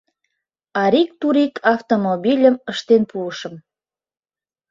[0.83, 3.55] Арик-турик «автомобильым» ыштен пуышым.